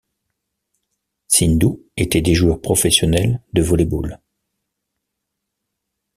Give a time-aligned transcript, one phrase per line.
[1.27, 4.19] Sindhu étaient des joueurs professionnels de volley-ball.